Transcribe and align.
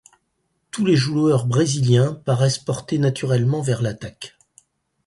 Tous 0.71 0.83
les 0.83 0.95
joueurs 0.95 1.45
brésiliens 1.45 2.13
paraissent 2.25 2.57
portés 2.57 2.97
naturellement 2.97 3.61
vers 3.61 3.83
l'attaque. 3.83 4.35